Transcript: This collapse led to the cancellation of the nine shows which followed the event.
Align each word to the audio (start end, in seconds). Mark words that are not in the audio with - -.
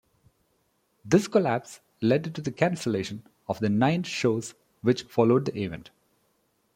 This 1.05 1.27
collapse 1.27 1.79
led 2.01 2.33
to 2.33 2.41
the 2.41 2.51
cancellation 2.51 3.21
of 3.47 3.59
the 3.59 3.69
nine 3.69 4.01
shows 4.01 4.55
which 4.81 5.03
followed 5.03 5.45
the 5.45 5.61
event. 5.61 5.91